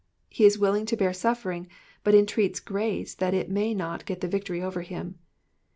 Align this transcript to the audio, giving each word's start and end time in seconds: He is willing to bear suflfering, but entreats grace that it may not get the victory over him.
He 0.31 0.45
is 0.45 0.57
willing 0.57 0.87
to 0.87 0.97
bear 0.97 1.11
suflfering, 1.11 1.67
but 2.03 2.15
entreats 2.15 2.59
grace 2.59 3.13
that 3.13 3.35
it 3.35 3.51
may 3.51 3.75
not 3.75 4.07
get 4.07 4.19
the 4.19 4.27
victory 4.27 4.59
over 4.59 4.81
him. 4.81 5.19